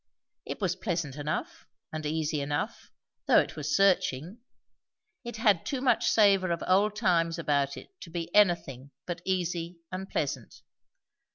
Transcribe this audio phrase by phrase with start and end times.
[0.47, 2.89] It was pleasant enough and easy enough,
[3.27, 4.39] though it was searching;
[5.23, 9.77] it had too much savour of old times about it to be anything but easy
[9.91, 10.63] and pleasant.